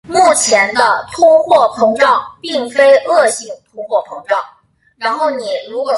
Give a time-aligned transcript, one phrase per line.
[0.09, 0.81] 目前的
[1.11, 4.35] 通货膨胀并非恶性通货膨胀。